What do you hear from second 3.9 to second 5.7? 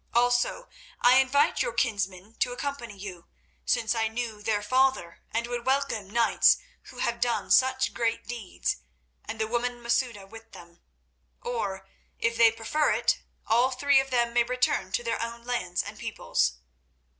I knew their father, and would